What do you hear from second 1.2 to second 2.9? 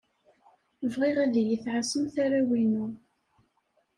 ad iyi-tɛassemt arraw-inu.